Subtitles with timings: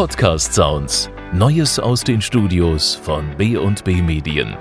[0.00, 1.10] Podcast Sounds.
[1.34, 4.56] Neues aus den Studios von B&B Medien.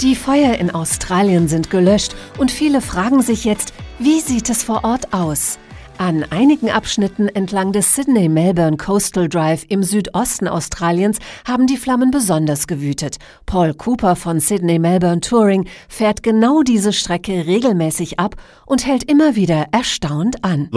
[0.00, 4.84] Die Feuer in Australien sind gelöscht und viele fragen sich jetzt, wie sieht es vor
[4.84, 5.58] Ort aus?
[6.00, 12.66] An einigen Abschnitten entlang des Sydney-Melbourne Coastal Drive im Südosten Australiens haben die Flammen besonders
[12.66, 13.18] gewütet.
[13.44, 19.66] Paul Cooper von Sydney-Melbourne Touring fährt genau diese Strecke regelmäßig ab und hält immer wieder
[19.72, 20.70] erstaunt an.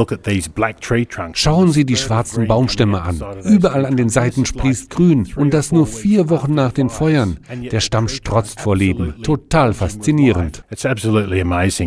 [1.31, 3.23] Schauen Sie die schwarzen Baumstämme an.
[3.45, 7.39] Überall an den Seiten sprießt grün und das nur vier Wochen nach den Feuern.
[7.71, 9.15] Der Stamm strotzt vor Leben.
[9.23, 10.65] Total faszinierend.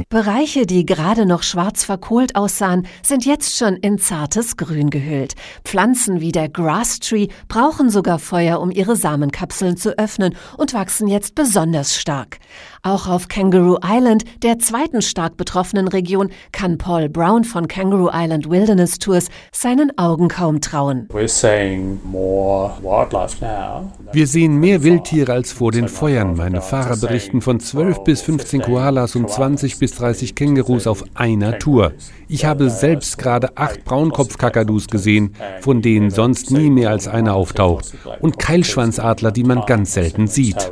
[0.08, 5.34] Bereiche, die gerade noch schwarz verkohlt aussahen, sind jetzt schon in zartes Grün gehüllt.
[5.64, 11.08] Pflanzen wie der Grass Tree brauchen sogar Feuer, um ihre Samenkapseln zu öffnen und wachsen
[11.08, 12.38] jetzt besonders stark.
[12.86, 18.48] Auch auf Kangaroo Island, der zweiten stark betroffenen Region, kann Paul Brown von Kangaroo Island
[18.48, 21.08] Wilderness Tours seinen Augen kaum trauen.
[24.12, 26.36] Wir sehen mehr Wildtiere als vor den Feuern.
[26.36, 31.58] Meine Fahrer berichten von 12 bis 15 Koalas und 20 bis 30 Kängurus auf einer
[31.58, 31.92] Tour.
[32.28, 37.94] Ich habe selbst gerade acht Braunkopfkakadus gesehen, von denen sonst nie mehr als einer auftaucht,
[38.20, 40.70] und Keilschwanzadler, die man ganz selten sieht.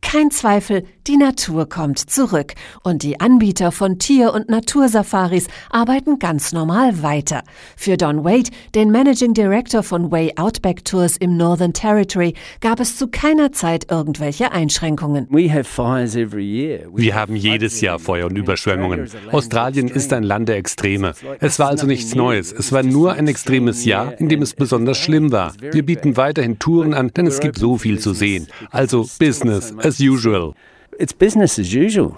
[0.00, 6.52] Kein Zweifel, die Natur kommt zurück und die Anbieter von Tier- und Natursafaris arbeiten ganz
[6.52, 7.42] normal weiter.
[7.76, 12.96] Für Don Wade, den Managing Director von Way Outback Tours im Northern Territory, gab es
[12.96, 15.26] zu keiner Zeit irgendwelche Einschränkungen.
[15.30, 19.08] Wir haben jedes Jahr Feuer und Überschwemmungen.
[19.32, 21.14] Australien ist ein Land der Extreme.
[21.40, 22.52] Es war also nichts Neues.
[22.52, 25.54] Es war nur ein extremes Jahr, in dem es besonders schlimm war.
[25.58, 28.46] Wir bieten weiterhin Touren an, denn es gibt so viel zu sehen.
[28.70, 29.08] Also.
[29.31, 30.54] It's business as usual.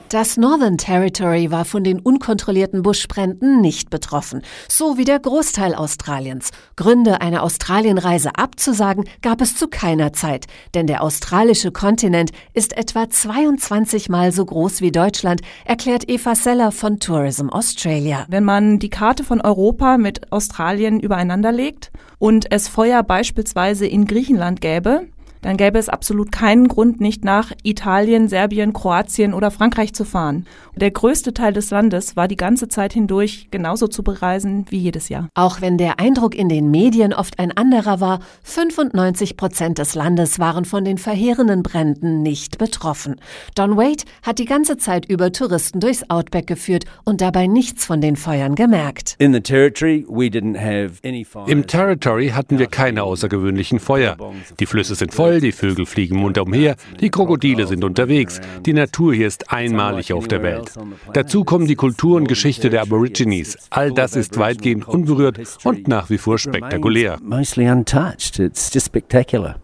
[0.09, 6.51] Das Northern Territory war von den unkontrollierten Buschbränden nicht betroffen, so wie der Großteil Australiens.
[6.75, 13.09] Gründe, eine Australienreise abzusagen, gab es zu keiner Zeit, denn der australische Kontinent ist etwa
[13.09, 18.27] 22 Mal so groß wie Deutschland, erklärt Eva Seller von Tourism Australia.
[18.29, 24.07] Wenn man die Karte von Europa mit Australien übereinander legt und es Feuer beispielsweise in
[24.07, 25.07] Griechenland gäbe,
[25.45, 30.47] dann gäbe es absolut keinen Grund, nicht nach Italien, Serbien, Kroatien oder Frankreich zu fahren.
[30.75, 35.11] Der größte Teil des Landes war die ganze Zeit hindurch genauso zu bereisen wie jedes
[35.11, 35.29] Jahr.
[35.35, 40.39] Auch wenn der Eindruck in den Medien oft ein anderer war, 95 Prozent des Landes
[40.39, 43.17] waren von den verheerenden Bränden nicht betroffen.
[43.55, 48.01] Don Wade hat die ganze Zeit über Touristen durchs Outback geführt und dabei nichts von
[48.01, 49.17] den Feuern gemerkt.
[51.47, 54.17] Im Territory hatten wir keine außergewöhnlichen Feuer.
[54.59, 58.41] Die Flüsse sind voll voll, die Vögel fliegen munter umher, die Krokodile sind unterwegs.
[58.65, 60.73] Die Natur hier ist einmalig auf der Welt.
[61.13, 63.57] Dazu kommen die Kultur und Geschichte der Aborigines.
[63.71, 67.19] All das ist weitgehend unberührt und nach wie vor spektakulär.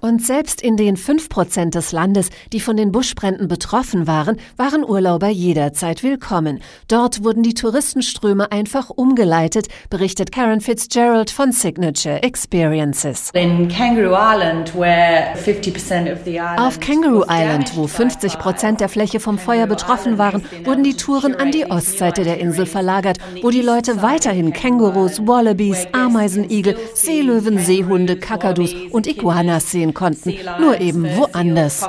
[0.00, 5.28] Und selbst in den 5% des Landes, die von den Buschbränden betroffen waren, waren Urlauber
[5.28, 6.60] jederzeit willkommen.
[6.88, 13.30] Dort wurden die Touristenströme einfach umgeleitet, berichtet Karen Fitzgerald von Signature Experiences.
[13.34, 15.36] In Kangaroo Island, where
[16.56, 21.34] auf Kangaroo Island, wo 50 Prozent der Fläche vom Feuer betroffen waren, wurden die Touren
[21.34, 28.16] an die Ostseite der Insel verlagert, wo die Leute weiterhin Kängurus, Wallabies, Ameisenigel, Seelöwen, Seehunde,
[28.16, 31.86] Kakadus und Iguanas sehen konnten, nur eben woanders.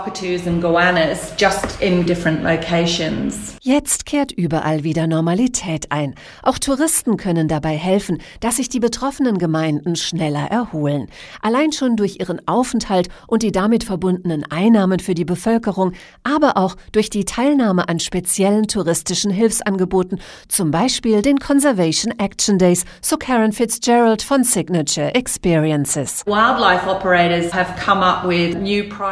[3.62, 6.16] Jetzt kehrt überall wieder Normalität ein.
[6.42, 11.08] Auch Touristen können dabei helfen, dass sich die betroffenen Gemeinden schneller erholen.
[11.42, 16.76] Allein schon durch ihren Aufenthalt und die damit verbundenen Einnahmen für die Bevölkerung, aber auch
[16.94, 23.52] durch die Teilnahme an speziellen touristischen Hilfsangeboten, zum Beispiel den Conservation Action Days, so Karen
[23.52, 26.24] Fitzgerald von Signature Experiences.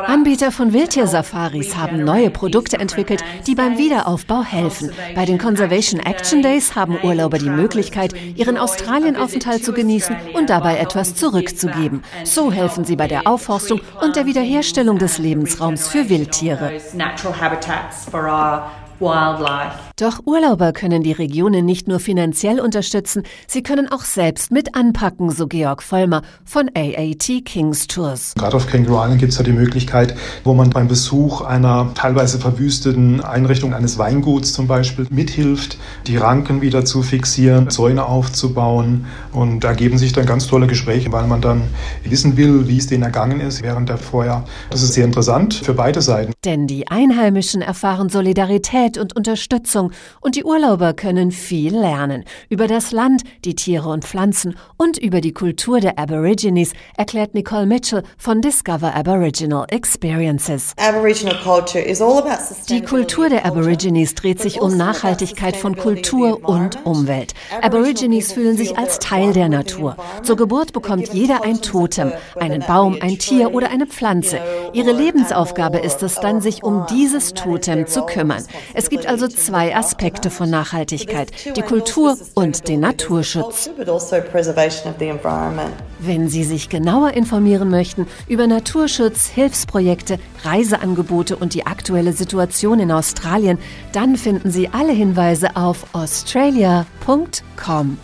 [0.07, 4.91] Anbieter von Wildtiersafaris haben neue Produkte entwickelt, die beim Wiederaufbau Aufbau helfen.
[5.16, 10.78] Bei den Conservation Action Days haben Urlauber die Möglichkeit, ihren Australienaufenthalt zu genießen und dabei
[10.78, 12.02] etwas zurückzugeben.
[12.23, 16.72] So helfen sie bei der Aufforstung und der Wiederherstellung des Lebensraums für Wildtiere.
[19.97, 25.29] Doch Urlauber können die Regionen nicht nur finanziell unterstützen, sie können auch selbst mit anpacken,
[25.29, 28.34] so Georg Vollmer von AAT Kings Tours.
[28.35, 32.40] Gerade auf Kangaroo Island gibt es ja die Möglichkeit, wo man beim Besuch einer teilweise
[32.40, 39.61] verwüsteten Einrichtung eines Weinguts zum Beispiel mithilft, die Ranken wieder zu fixieren, Zäune aufzubauen und
[39.61, 41.63] da geben sich dann ganz tolle Gespräche, weil man dann
[42.03, 44.43] wissen will, wie es denen ergangen ist während der Feuer.
[44.69, 46.34] Das ist sehr interessant für beide Seiten.
[46.43, 49.91] Denn die Einheimischen erfahren Solidarität Solidarität und Unterstützung
[50.22, 55.22] und die Urlauber können viel lernen über das Land, die Tiere und Pflanzen und über
[55.22, 60.74] die Kultur der Aborigines, erklärt Nicole Mitchell von Discover Aboriginal Experiences.
[62.70, 67.34] Die Kultur der Aborigines dreht sich um Nachhaltigkeit von Kultur und Umwelt.
[67.62, 69.96] Aborigines fühlen sich als Teil der Natur.
[70.24, 74.40] Zur Geburt bekommt jeder ein Totem, einen Baum, ein Tier oder eine Pflanze.
[74.74, 78.44] Ihre Lebensaufgabe ist es dann, sich um dieses Totem zu kümmern.
[78.79, 83.70] Es gibt also zwei Aspekte von Nachhaltigkeit, die Kultur und den Naturschutz.
[85.99, 92.93] Wenn Sie sich genauer informieren möchten über Naturschutz, Hilfsprojekte, Reiseangebote und die aktuelle Situation in
[92.93, 93.58] Australien,
[93.91, 97.97] dann finden Sie alle Hinweise auf australia.com.